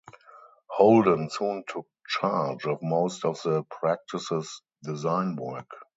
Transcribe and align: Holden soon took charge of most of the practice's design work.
Holden 0.67 1.29
soon 1.29 1.63
took 1.67 1.85
charge 2.07 2.65
of 2.65 2.81
most 2.81 3.23
of 3.23 3.39
the 3.43 3.61
practice's 3.69 4.63
design 4.83 5.35
work. 5.35 5.67